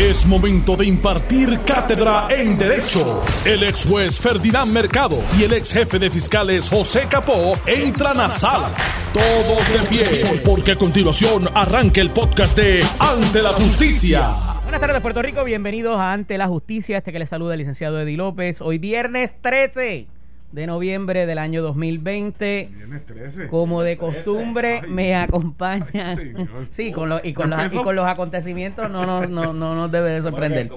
[0.00, 3.22] Es momento de impartir cátedra en Derecho.
[3.44, 8.30] El ex juez Ferdinand Mercado y el ex jefe de fiscales José Capó entran a
[8.30, 8.70] sala.
[9.12, 14.36] Todos de pie, porque a continuación arranca el podcast de Ante la Justicia.
[14.62, 15.44] Buenas tardes, Puerto Rico.
[15.44, 16.96] Bienvenidos a Ante la Justicia.
[16.96, 18.62] Este que les saluda el licenciado Eddie López.
[18.62, 20.06] Hoy viernes 13
[20.52, 22.70] de noviembre del año 2020.
[22.74, 23.46] Viernes 13.
[23.48, 24.90] Como de costumbre, Ay.
[24.90, 25.86] me acompaña.
[26.18, 26.34] Ay,
[26.70, 29.92] sí, con los, y, con los, y con los acontecimientos no, no, no, no nos
[29.92, 30.68] debe de sorprender.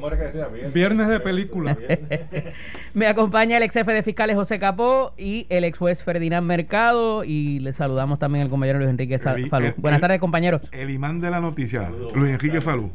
[0.73, 1.76] Viernes de película.
[2.94, 7.23] Me acompaña el ex jefe de fiscales José Capó y el ex juez Ferdinand Mercado.
[7.23, 9.66] Y le saludamos también al compañero Luis Enrique El- Falú.
[9.67, 10.70] el- Buenas tardes, compañeros.
[10.72, 12.92] El imán de la noticia, Luis Enrique Falú.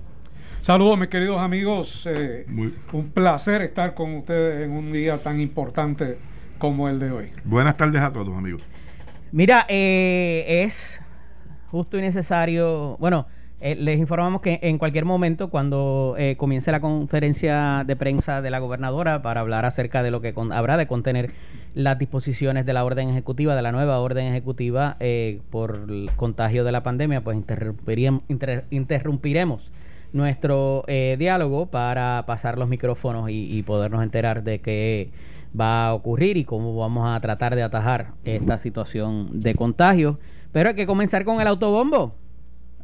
[0.61, 5.41] Saludos mis queridos amigos, Eh, Muy- un placer estar con ustedes en un día tan
[5.41, 6.19] importante
[6.59, 7.31] como el de hoy.
[7.45, 8.63] Buenas tardes a todos, amigos.
[9.33, 11.01] Mira, eh, es
[11.71, 12.97] justo y necesario.
[12.99, 13.27] Bueno,
[13.61, 18.51] eh, les informamos que en cualquier momento, cuando eh, comience la conferencia de prensa de
[18.51, 21.33] la gobernadora para hablar acerca de lo que con- habrá de contener
[21.75, 26.65] las disposiciones de la orden ejecutiva, de la nueva orden ejecutiva eh, por el contagio
[26.65, 29.73] de la pandemia, pues interrumpiríamos, inter- interrumpiremos
[30.13, 35.11] nuestro eh, diálogo para pasar los micrófonos y, y podernos enterar de qué
[35.59, 40.19] va a ocurrir y cómo vamos a tratar de atajar esta situación de contagio.
[40.53, 42.15] Pero hay que comenzar con el autobombo.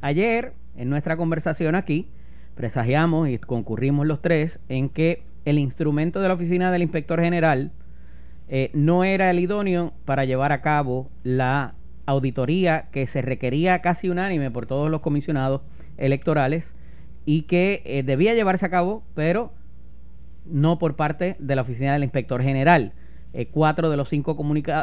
[0.01, 2.09] Ayer, en nuestra conversación aquí,
[2.55, 7.73] presagiamos y concurrimos los tres en que el instrumento de la oficina del inspector general
[8.49, 11.75] eh, no era el idóneo para llevar a cabo la
[12.07, 15.63] auditoría que se requería casi unánime por todos los comisionados
[15.97, 16.75] electorales
[17.25, 19.53] y que eh, debía llevarse a cabo, pero
[20.47, 22.93] no por parte de la oficina del inspector general.
[23.33, 24.37] Eh, cuatro de los cinco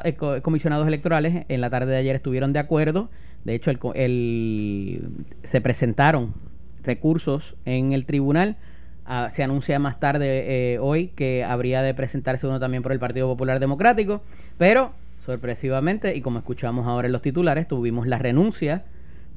[0.04, 3.10] eh, co- comisionados electorales en la tarde de ayer estuvieron de acuerdo.
[3.46, 5.02] De hecho, el-
[5.44, 6.34] se presentaron
[6.84, 8.58] recursos en el tribunal.
[9.06, 13.00] Ah, se anuncia más tarde eh, hoy que habría de presentarse uno también por el
[13.00, 14.22] Partido Popular Democrático.
[14.58, 14.92] Pero,
[15.26, 18.84] sorpresivamente, y como escuchamos ahora en los titulares, tuvimos la renuncia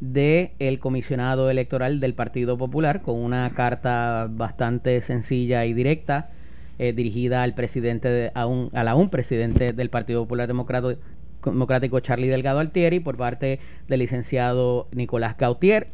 [0.00, 6.30] de el comisionado electoral del Partido Popular con una carta bastante sencilla y directa
[6.78, 11.00] eh, dirigida al presidente de, a, un, presidente del Partido Popular Democrático,
[11.44, 15.88] Democrático Charlie Delgado Altieri por parte del licenciado Nicolás Gautier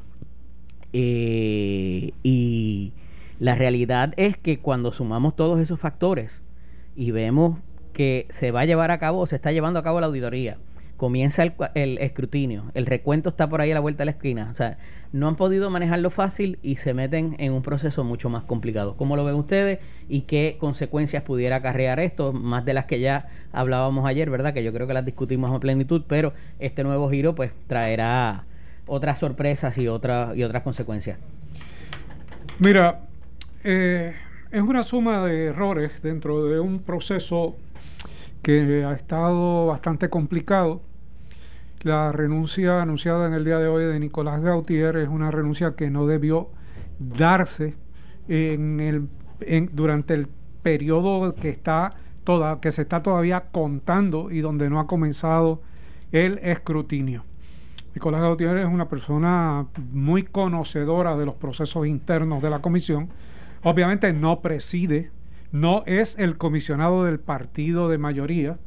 [0.92, 2.92] Eh, y
[3.38, 6.42] la realidad es que cuando sumamos todos esos factores
[6.96, 7.58] y vemos
[7.92, 10.56] que se va a llevar a cabo o se está llevando a cabo la auditoría,
[11.00, 14.50] comienza el, el escrutinio, el recuento está por ahí a la vuelta de la esquina,
[14.52, 14.76] o sea,
[15.14, 18.98] no han podido manejarlo fácil y se meten en un proceso mucho más complicado.
[18.98, 19.78] ¿Cómo lo ven ustedes
[20.10, 22.34] y qué consecuencias pudiera acarrear esto?
[22.34, 24.52] Más de las que ya hablábamos ayer, ¿verdad?
[24.52, 28.44] Que yo creo que las discutimos a plenitud, pero este nuevo giro pues traerá
[28.86, 31.18] otras sorpresas y, otras y otras consecuencias.
[32.58, 33.00] Mira,
[33.64, 34.14] eh,
[34.50, 37.56] es una suma de errores dentro de un proceso
[38.42, 40.82] que ha estado bastante complicado.
[41.82, 45.88] La renuncia anunciada en el día de hoy de Nicolás Gautier es una renuncia que
[45.88, 46.50] no debió
[46.98, 47.74] darse
[48.28, 49.08] en el,
[49.72, 50.28] durante el
[50.62, 51.88] periodo que está
[52.22, 55.62] toda, que se está todavía contando y donde no ha comenzado
[56.12, 57.24] el escrutinio.
[57.94, 63.08] Nicolás Gautier es una persona muy conocedora de los procesos internos de la comisión.
[63.62, 65.10] Obviamente no preside,
[65.50, 68.58] no es el comisionado del partido de mayoría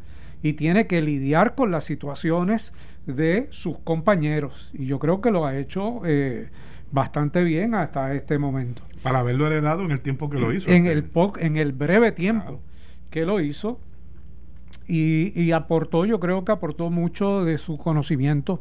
[0.42, 2.74] y tiene que lidiar con las situaciones
[3.06, 4.70] de sus compañeros.
[4.74, 6.50] Y yo creo que lo ha hecho eh,
[6.92, 8.82] bastante bien hasta este momento.
[9.02, 10.70] Para haberlo heredado en el tiempo que lo hizo.
[10.70, 12.60] En el, po- en el breve tiempo Claro.
[13.10, 13.80] que lo hizo,
[14.88, 18.60] y, y aportó, yo creo que aportó mucho de su conocimiento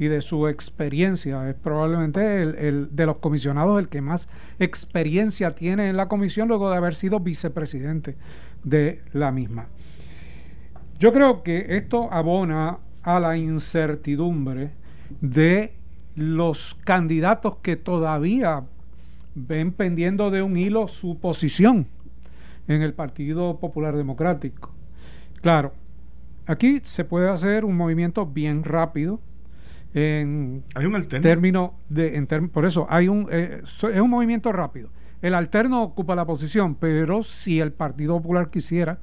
[0.00, 1.48] y de su experiencia.
[1.48, 4.28] Es probablemente el, el de los comisionados el que más
[4.58, 8.16] experiencia tiene en la comisión luego de haber sido vicepresidente
[8.64, 9.66] de la misma.
[10.98, 14.70] Yo creo que esto abona a la incertidumbre
[15.20, 15.72] de
[16.16, 18.62] los candidatos que todavía
[19.34, 21.86] ven pendiendo de un hilo su posición
[22.68, 24.70] en el Partido Popular Democrático.
[25.40, 25.72] Claro,
[26.46, 29.20] aquí se puede hacer un movimiento bien rápido
[29.94, 31.22] en Hay un alterno.
[31.22, 34.88] términos de en term- por eso hay un eh, es un movimiento rápido.
[35.22, 38.98] El alterno ocupa la posición, pero si el Partido Popular quisiera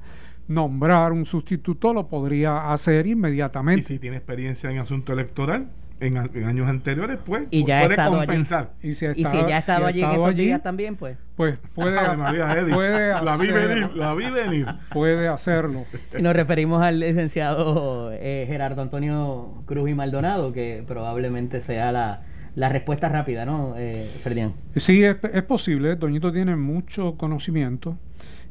[0.48, 3.84] nombrar un sustituto lo podría hacer y inmediatamente.
[3.86, 5.68] si tiene experiencia en asunto electoral,
[6.00, 8.26] en, a- en años anteriores, pues Y ya puede estado allí.
[8.26, 8.70] compensar.
[8.82, 10.62] Y si, ha Y si ya ha estado si ha allí en estos allí, días
[10.62, 11.18] también, pues.
[11.36, 12.72] pues puede, Ave María, Eddie.
[12.74, 14.66] puede la vi hacer- venir, la vi venir.
[14.92, 15.84] puede hacerlo.
[16.16, 22.22] Y nos referimos al licenciado eh, Gerardo Antonio Cruz y Maldonado, que probablemente sea la,
[22.54, 24.54] la respuesta rápida, ¿no, eh, Ferdinand?
[24.76, 25.96] Sí, es, es, posible.
[25.96, 27.98] Doñito tiene mucho conocimiento.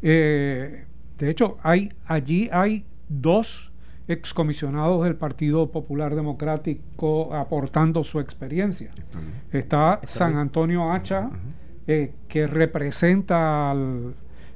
[0.02, 0.84] Eh,
[1.18, 3.72] de hecho, hay allí hay dos
[4.08, 8.92] excomisionados del Partido Popular Democrático aportando su experiencia.
[9.52, 11.30] Está San Antonio Hacha,
[11.88, 14.16] eh, que representa al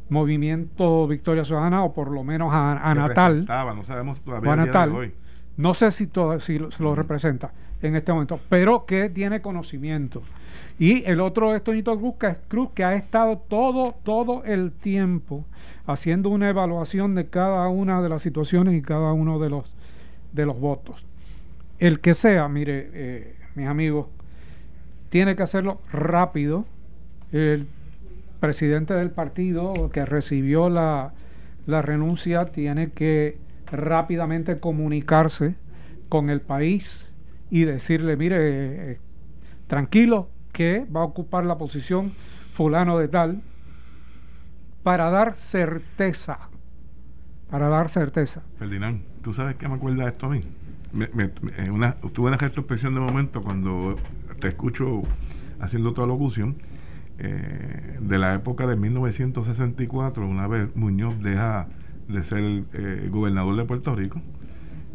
[0.09, 3.45] movimiento Victoria Ciudadana, o por lo menos a, Natal.
[3.47, 4.55] No sabemos todavía.
[4.55, 4.91] Natal.
[4.91, 5.13] Hoy.
[5.57, 10.21] No sé si, todo, si lo, lo representa en este momento, pero que tiene conocimiento.
[10.81, 11.95] Y el otro es Toñito
[12.47, 15.45] Cruz que, ha estado todo, todo el tiempo
[15.85, 19.71] haciendo una evaluación de cada una de las situaciones y cada uno de los,
[20.33, 21.05] de los votos.
[21.77, 24.07] El que sea, mire, eh, mis amigos,
[25.09, 26.65] tiene que hacerlo rápido.
[27.31, 27.67] El
[28.39, 31.13] presidente del partido que recibió la,
[31.67, 33.37] la renuncia tiene que
[33.67, 35.53] rápidamente comunicarse
[36.09, 37.07] con el país
[37.51, 38.99] y decirle, mire, eh,
[39.67, 42.11] tranquilo, que va a ocupar la posición
[42.53, 43.41] fulano de tal,
[44.83, 46.49] para dar certeza,
[47.49, 48.41] para dar certeza.
[48.57, 50.43] Ferdinand, ¿tú sabes qué me acuerda esto a mí?
[50.91, 51.09] Me,
[51.69, 53.95] una, tuve una retrospección de momento cuando
[54.39, 55.03] te escucho
[55.59, 56.57] haciendo toda locución
[57.17, 61.67] eh, de la época de 1964, una vez Muñoz deja
[62.07, 64.21] de ser eh, gobernador de Puerto Rico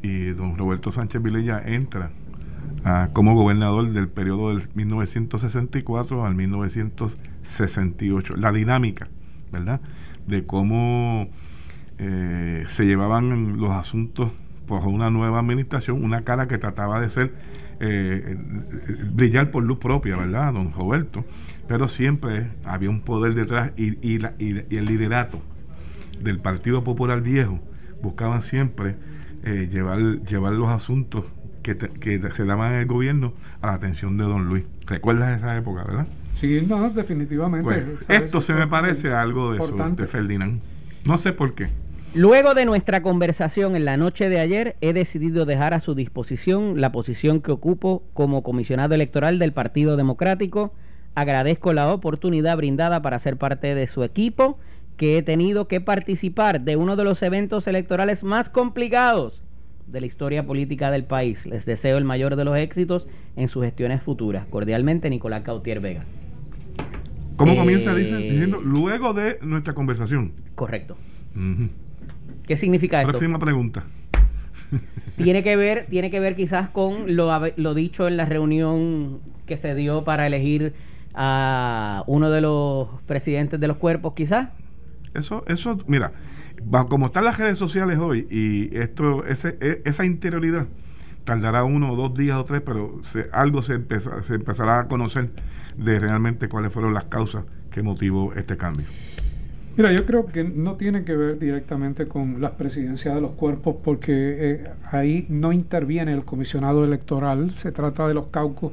[0.02, 2.10] y don Roberto Sánchez Vilella entra
[3.12, 8.36] como gobernador del periodo del 1964 al 1968.
[8.36, 9.08] La dinámica,
[9.50, 9.80] ¿verdad?
[10.26, 11.28] De cómo
[11.98, 14.30] eh, se llevaban los asuntos
[14.66, 17.32] por una nueva administración, una cara que trataba de ser
[17.80, 18.36] eh,
[19.12, 21.24] brillar por luz propia, ¿verdad, don Roberto?
[21.68, 25.40] Pero siempre había un poder detrás y, y, el liderato
[26.20, 27.60] del Partido Popular Viejo
[28.02, 28.96] buscaban siempre
[29.44, 31.24] eh, llevar, llevar los asuntos
[31.74, 34.64] que, se daban en el gobierno a la atención de don Luis.
[34.86, 36.06] ¿Recuerdas esa época, verdad?
[36.34, 37.64] Sí, no, definitivamente.
[37.64, 40.60] Pues, esto se me parece algo de, eso, de Ferdinand.
[41.04, 41.68] No sé por qué.
[42.14, 46.80] Luego de nuestra conversación en la noche de ayer, he decidido dejar a su disposición
[46.80, 50.72] la posición que ocupo como comisionado electoral del Partido Democrático.
[51.14, 54.58] Agradezco la oportunidad brindada para ser parte de su equipo,
[54.96, 59.42] que he tenido que participar de uno de los eventos electorales más complicados
[59.86, 61.46] de la historia política del país.
[61.46, 64.46] Les deseo el mayor de los éxitos en sus gestiones futuras.
[64.46, 66.04] Cordialmente, Nicolás Cautier Vega.
[67.36, 70.32] ¿Cómo eh, comienza diciendo luego de nuestra conversación?
[70.54, 70.96] Correcto.
[72.46, 73.12] ¿Qué significa esto?
[73.12, 73.84] Próxima pregunta.
[75.16, 79.56] tiene que ver, tiene que ver quizás con lo, lo dicho en la reunión que
[79.56, 80.74] se dio para elegir
[81.14, 84.48] a uno de los presidentes de los cuerpos, quizás.
[85.14, 86.12] Eso, eso, mira,
[86.88, 90.66] como están las redes sociales hoy y esto ese, e, esa interioridad
[91.24, 93.00] tardará uno o dos días o tres, pero
[93.32, 93.80] algo se,
[94.26, 95.30] se empezará a conocer
[95.76, 98.86] de realmente cuáles fueron las causas que motivó este cambio.
[99.76, 103.76] Mira, yo creo que no tiene que ver directamente con las presidencias de los cuerpos
[103.84, 108.72] porque eh, ahí no interviene el comisionado electoral, se trata de los caucus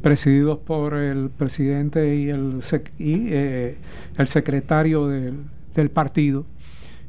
[0.00, 2.60] presididos por el presidente y el,
[2.98, 3.78] y, eh,
[4.16, 6.46] el secretario del partido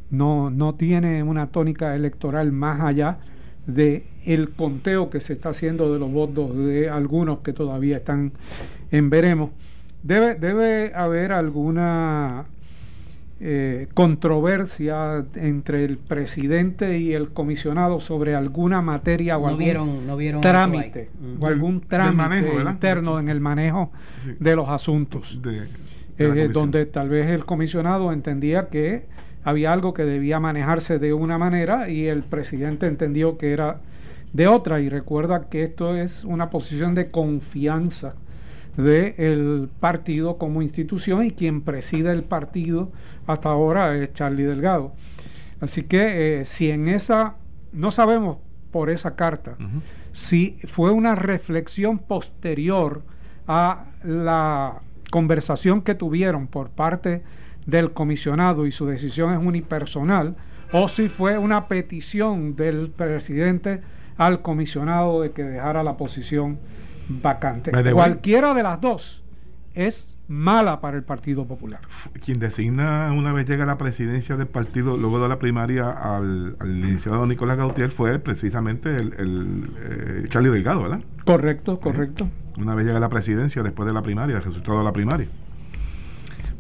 [0.10, 3.18] no, no tiene una tónica electoral más allá
[3.68, 8.34] de el conteo que se está haciendo de los votos de algunos que todavía están
[8.92, 9.52] en veremos.
[10.04, 12.46] Debe, debe haber alguna
[13.42, 21.09] eh, controversia entre el presidente y el comisionado sobre alguna materia o algún trámite
[21.40, 23.92] o algún trámite interno en el manejo
[24.40, 25.38] de los asuntos.
[26.18, 29.06] Eh, donde tal vez el comisionado entendía que
[29.45, 33.80] había algo que debía manejarse de una manera y el presidente entendió que era
[34.33, 34.81] de otra.
[34.81, 38.16] Y recuerda que esto es una posición de confianza
[38.75, 42.92] del partido como institución y quien preside el partido
[43.28, 44.94] hasta ahora es Charlie Delgado.
[45.61, 47.35] Así que eh, si en esa,
[47.71, 48.40] no sabemos
[48.71, 49.57] por esa carta,
[50.11, 53.04] si fue una reflexión posterior
[53.47, 57.21] a la conversación que tuvieron por parte
[57.66, 60.36] del comisionado y su decisión es unipersonal,
[60.72, 63.81] o si fue una petición del presidente
[64.18, 66.60] al comisionado de que dejara la posición
[67.07, 67.72] vacante.
[67.92, 69.24] Cualquiera de las dos
[69.74, 71.81] es mala para el Partido Popular.
[72.24, 76.56] Quien designa una vez llega a la presidencia del partido, luego de la primaria al,
[76.60, 81.02] al licenciado Nicolás Gautier, fue precisamente el, eh, Charlie Delgado, ¿verdad?
[81.26, 82.28] Correcto, correcto.
[82.57, 85.28] Una vez llega a la presidencia después de la primaria, el resultado de la primaria.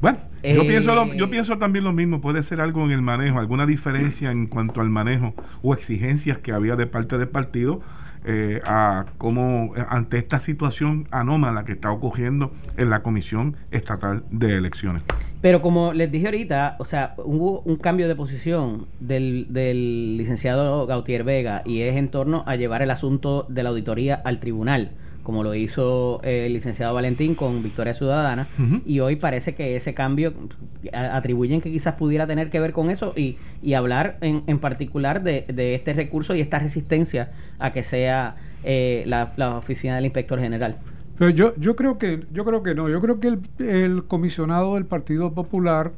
[0.05, 3.39] Bueno, yo, eh, pienso yo pienso también lo mismo, puede ser algo en el manejo,
[3.39, 5.33] alguna diferencia en cuanto al manejo
[5.63, 7.81] o exigencias que había de parte del partido
[8.23, 14.55] eh, a cómo ante esta situación anómala que está ocurriendo en la Comisión Estatal de
[14.55, 15.01] Elecciones.
[15.41, 20.85] Pero como les dije ahorita, o sea, hubo un cambio de posición del, del licenciado
[20.85, 24.91] Gautier Vega y es en torno a llevar el asunto de la auditoría al tribunal
[25.25, 28.47] como lo hizo el licenciado Valentín con Victoria Ciudadana,
[28.85, 30.33] y hoy parece que ese cambio
[30.93, 35.23] atribuyen que quizás pudiera tener que ver con eso y, y hablar en, en particular
[35.23, 40.05] de, de, este recurso y esta resistencia a que sea eh, la, la, oficina del
[40.05, 40.77] inspector general.
[41.17, 44.75] Pero yo, yo creo que yo creo que no, yo creo que el, el comisionado
[44.75, 45.91] del Partido Popular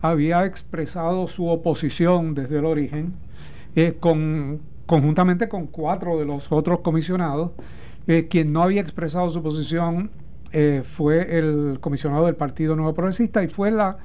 [0.00, 3.12] había expresado su oposición desde el origen,
[3.76, 7.52] eh, con, conjuntamente con cuatro de los otros comisionados,
[8.10, 10.10] eh, quien no había expresado su posición
[10.50, 13.98] eh, fue el comisionado del Partido Nuevo Progresista y fue la,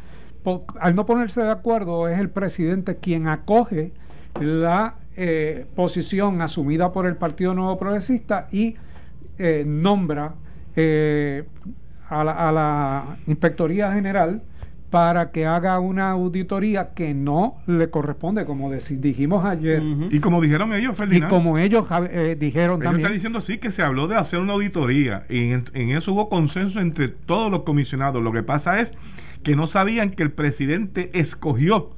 [0.80, 3.94] al no ponerse de acuerdo, es el presidente quien acoge
[4.40, 8.76] la eh, posición asumida por el Partido Nuevo Progresista y
[9.66, 10.36] nombra
[12.08, 14.44] a la, a, la, Inspectoría General
[14.96, 19.82] para que haga una auditoría que no le corresponde, como dijimos ayer.
[19.82, 20.08] Uh -huh.
[20.10, 21.30] Y como dijeron ellos, Ferdinand.
[21.30, 23.02] Y como ellos eh, dijeron ellos también.
[23.02, 26.30] están diciendo sí que se habló de hacer una auditoría y en, en, eso hubo
[26.30, 28.24] consenso entre todos los comisionados.
[28.24, 28.94] Lo que pasa es
[29.44, 31.90] que no sabían que el presidente escogió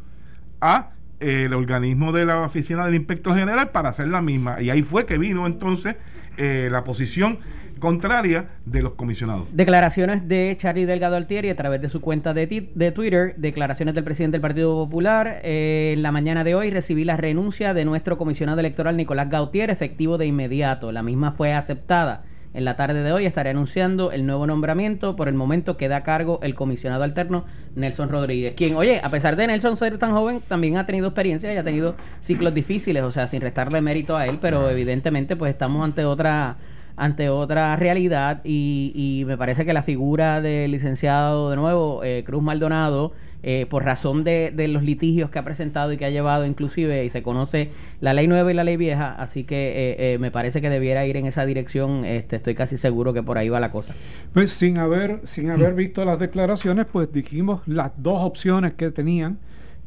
[0.59, 4.59] a eh, el organismo de la oficina del inspector general para hacer la misma.
[4.59, 5.97] Y ahí fue que vino entonces
[6.37, 7.37] eh, la posición
[7.79, 9.47] contraria de los comisionados.
[9.51, 14.03] Declaraciones de Charlie Delgado Altieri a través de su cuenta de, de Twitter, declaraciones del
[14.03, 15.41] presidente del Partido Popular.
[15.43, 19.69] Eh, en la mañana de hoy recibí la renuncia de nuestro comisionado electoral Nicolás Gautier,
[19.69, 20.91] efectivo de inmediato.
[20.91, 22.23] La misma fue aceptada.
[22.53, 25.15] En la tarde de hoy estaré anunciando el nuevo nombramiento.
[25.15, 29.35] Por el momento queda a cargo el comisionado alterno Nelson Rodríguez, quien, oye, a pesar
[29.35, 33.11] de Nelson ser tan joven, también ha tenido experiencia y ha tenido ciclos difíciles, o
[33.11, 36.57] sea, sin restarle mérito a él, pero evidentemente pues estamos ante otra
[36.97, 42.23] ante otra realidad y, y, me parece que la figura del licenciado de nuevo eh,
[42.25, 43.13] Cruz Maldonado
[43.43, 47.05] eh, por razón de, de, los litigios que ha presentado y que ha llevado inclusive
[47.05, 47.69] y se conoce
[48.01, 51.17] la ley nueva y la ley vieja así que eh, me parece que debiera ir
[51.17, 53.93] en esa dirección este, estoy casi seguro que por ahí va la cosa.
[54.33, 59.37] Pues sin haber sin haber visto las declaraciones pues dijimos las dos opciones que tenían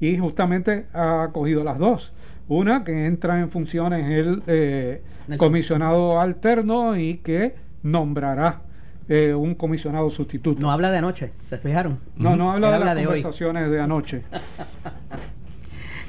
[0.00, 2.12] y justamente ha cogido las dos
[2.50, 5.02] una que entra en funciones el eh,
[5.36, 7.54] comisionado alterno y que
[7.84, 8.62] nombrará
[9.08, 10.60] eh, un comisionado sustituto.
[10.60, 12.00] No habla de anoche, ¿se fijaron?
[12.16, 13.70] No, no habla, de habla las de conversaciones hoy.
[13.70, 14.22] de anoche.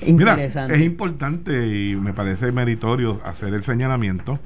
[0.07, 4.39] Mira, es importante y me parece meritorio hacer el señalamiento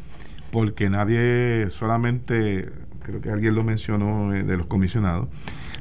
[0.51, 2.69] porque nadie solamente,
[3.03, 5.29] creo que alguien lo mencionó eh, de los comisionados,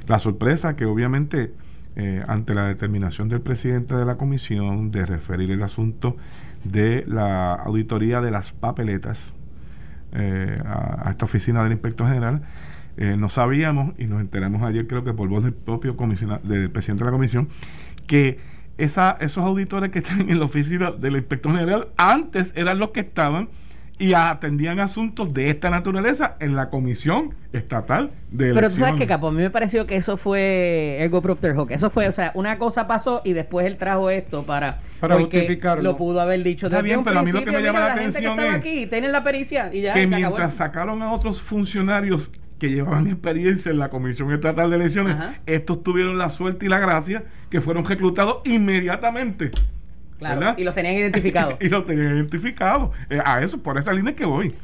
[0.06, 1.52] la sorpresa que obviamente
[1.96, 6.16] eh, ante la determinación del presidente de la comisión de referir el asunto
[6.64, 9.34] de la auditoría de las papeletas
[10.12, 12.42] eh, a, esta oficina del inspector general.
[12.96, 15.96] Eh, no sabíamos, y nos enteramos ayer, creo que por voz del propio
[16.42, 17.48] del presidente de la comisión,
[18.06, 18.38] que
[18.76, 23.00] esa, esos auditores que están en la oficina del inspector general antes eran los que
[23.00, 23.48] estaban
[23.98, 28.54] y atendían asuntos de esta naturaleza en la Comisión Estatal de Elecciones.
[28.54, 31.70] Pero tú sabes que, Capo, a mí me pareció que eso fue el GoPropter Hawk.
[31.70, 35.82] Eso fue, o sea, una cosa pasó y después él trajo esto para, para justificarlo.
[35.82, 37.94] Lo pudo haber dicho Está bien, pero a mí lo que me llama la, la
[37.94, 42.32] atención que es aquí, tienen la pericia y ya que mientras sacaron a otros funcionarios
[42.58, 45.34] que llevaban experiencia en la Comisión Estatal de Elecciones, Ajá.
[45.46, 49.50] estos tuvieron la suerte y la gracia que fueron reclutados inmediatamente.
[50.24, 50.58] Claro, ¿verdad?
[50.58, 51.56] y los tenían identificados.
[51.60, 52.90] y los tenían identificados.
[53.10, 54.54] Eh, a eso, por esa línea que voy.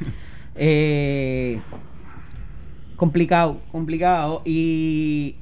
[0.56, 1.60] eh,
[2.96, 4.42] complicado, complicado.
[4.44, 5.36] Y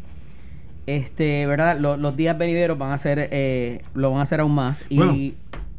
[0.87, 1.78] este, ¿verdad?
[1.78, 4.85] Los, los días venideros van a ser, eh, lo van a hacer aún más.
[4.90, 5.16] Y bueno,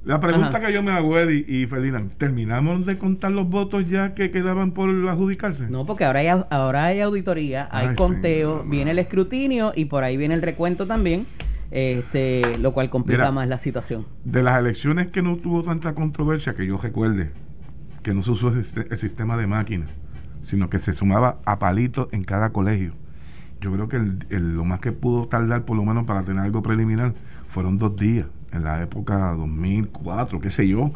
[0.03, 0.61] la pregunta Ajá.
[0.61, 4.71] que yo me hago, Eddie y Ferdinand, ¿terminamos de contar los votos ya que quedaban
[4.71, 5.67] por adjudicarse?
[5.67, 10.03] No, porque ahora hay, ahora hay auditoría, hay Ay, conteo, viene el escrutinio y por
[10.03, 11.25] ahí viene el recuento también
[11.75, 14.05] este, lo cual complica Mira, más la situación.
[14.23, 17.31] De las elecciones que no tuvo tanta controversia, que yo recuerde,
[18.01, 19.89] que no se usó el, el sistema de máquinas,
[20.41, 22.93] sino que se sumaba a palitos en cada colegio.
[23.59, 26.43] Yo creo que el, el, lo más que pudo tardar, por lo menos para tener
[26.43, 27.13] algo preliminar,
[27.49, 30.91] fueron dos días, en la época 2004, qué sé yo.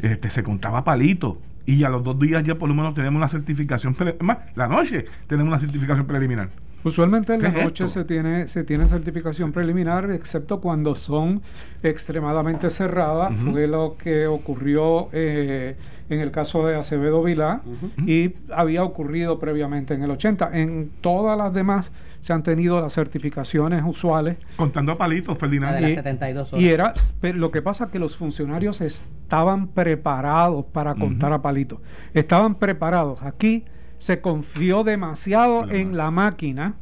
[0.00, 3.26] Este, se contaba palitos y a los dos días ya por lo menos tenemos una
[3.26, 6.50] certificación, más, la noche tenemos una certificación preliminar.
[6.84, 11.42] Usualmente en la noche es se tiene se tiene certificación preliminar, excepto cuando son
[11.82, 13.32] extremadamente cerradas.
[13.32, 13.52] Uh -huh.
[13.52, 15.76] Fue lo que ocurrió eh,
[16.08, 18.08] en el caso de Acevedo Vilá uh -huh.
[18.08, 20.50] y había ocurrido previamente en el 80.
[20.52, 24.36] En todas las demás se han tenido las certificaciones usuales.
[24.56, 25.74] Contando a palitos, Ferdinand.
[25.76, 26.62] de las 72 horas.
[26.62, 31.42] Y era, pero lo que pasa es que los funcionarios estaban preparados para contar a
[31.42, 31.80] palitos.
[32.14, 33.22] Estaban preparados.
[33.22, 33.64] Aquí
[33.98, 36.74] se confió demasiado en la máquina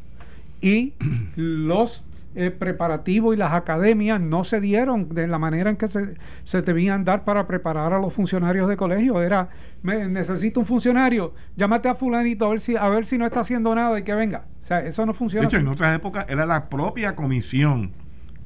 [0.61, 0.94] y
[1.37, 2.04] los
[2.35, 6.61] eh, preparativos y las academias no se dieron de la manera en que se, se
[6.61, 9.23] debían dar para preparar a los funcionarios de colegio.
[9.23, 9.49] Era,
[9.82, 13.40] me, necesito un funcionario, llámate a fulanito a ver si a ver si no está
[13.40, 14.44] haciendo nada y que venga.
[14.62, 15.42] O sea, eso no funciona.
[15.42, 15.64] De hecho, así.
[15.64, 17.92] en otras épocas era la propia comisión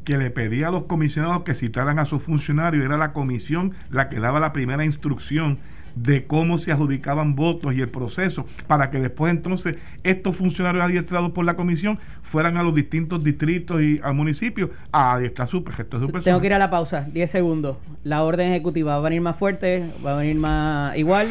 [0.05, 4.09] que le pedía a los comisionados que citaran a sus funcionarios, era la comisión la
[4.09, 5.59] que daba la primera instrucción
[5.97, 11.33] de cómo se adjudicaban votos y el proceso, para que después entonces estos funcionarios adiestrados
[11.33, 15.99] por la comisión fueran a los distintos distritos y al municipio a adiestrar su gesto
[15.99, 16.25] de su persona.
[16.25, 17.77] Tengo que ir a la pausa, 10 segundos.
[18.05, 19.91] ¿La orden ejecutiva va a venir más fuerte?
[20.07, 21.27] ¿Va a venir más igual?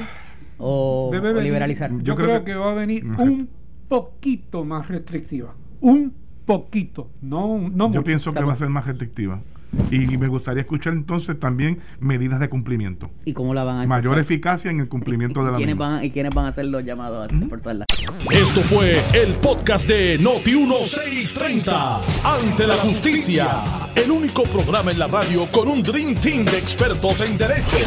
[0.58, 1.90] ¿O, Debe o venir- liberalizar?
[1.92, 3.50] Yo, Yo creo, creo que, que- va a venir un
[3.88, 5.54] poquito más restrictiva.
[5.80, 6.14] Un
[6.50, 7.12] poquito.
[7.22, 8.04] No, no Yo mucho.
[8.04, 9.40] pienso que va a ser más restrictiva.
[9.92, 13.12] Y me gustaría escuchar entonces también medidas de cumplimiento.
[13.24, 14.20] ¿Y cómo la van a Mayor enforzar?
[14.22, 15.90] eficacia en el cumplimiento de ¿Y la quiénes, misma.
[15.90, 17.86] van, ¿Y quiénes van a ser los llamados a reforzarla?
[18.32, 21.98] Esto fue el podcast de Noti 1630.
[22.24, 23.48] Ante la justicia.
[23.96, 27.78] El único programa en la radio con un Dream Team de expertos en derecho.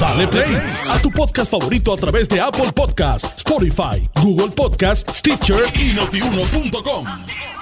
[0.00, 0.56] Dale play
[0.88, 7.59] a tu podcast favorito a través de Apple Podcasts, Spotify, Google Podcasts, Stitcher y notiuno.com.